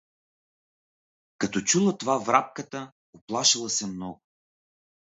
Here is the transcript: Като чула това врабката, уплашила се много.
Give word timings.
Като 1.45 1.61
чула 1.73 1.95
това 1.97 2.17
врабката, 2.17 2.91
уплашила 3.21 3.69
се 3.69 3.87
много. 3.87 4.21